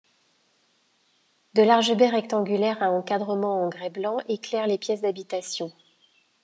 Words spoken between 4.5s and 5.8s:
les pièces d'habitations.